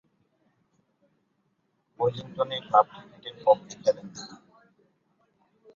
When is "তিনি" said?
4.15-4.35